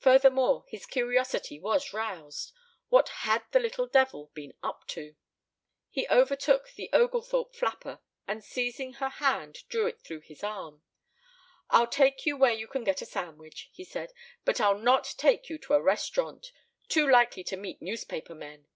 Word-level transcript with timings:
Furthermore, 0.00 0.64
his 0.66 0.86
curiosity 0.86 1.60
was 1.60 1.92
roused. 1.92 2.50
What 2.88 3.08
had 3.22 3.44
the 3.52 3.60
little 3.60 3.86
devil 3.86 4.32
been 4.34 4.52
up 4.60 4.84
to? 4.88 5.14
He 5.88 6.08
overtook 6.08 6.72
the 6.74 6.90
Oglethorpe 6.92 7.54
flapper 7.54 8.00
and 8.26 8.42
seizing 8.42 8.94
her 8.94 9.08
hand 9.08 9.62
drew 9.68 9.86
it 9.86 10.00
through 10.00 10.22
his 10.22 10.42
arm. 10.42 10.82
"I'll 11.70 11.86
take 11.86 12.26
you 12.26 12.36
where 12.36 12.54
you 12.54 12.66
can 12.66 12.82
get 12.82 13.02
a 13.02 13.06
sandwich," 13.06 13.70
he 13.72 13.84
said. 13.84 14.12
"But 14.44 14.60
I'll 14.60 14.78
not 14.80 15.14
take 15.16 15.48
you 15.48 15.58
to 15.58 15.74
a 15.74 15.80
restaurant. 15.80 16.50
Too 16.88 17.08
likely 17.08 17.44
to 17.44 17.56
meet 17.56 17.80
newspaper 17.80 18.34
men." 18.34 18.66